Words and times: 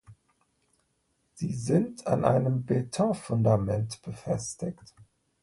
Sie 1.35 1.53
sind 1.53 2.07
an 2.07 2.25
einem 2.25 2.65
Betonfundament 2.65 4.01
befestigt. 4.01 4.95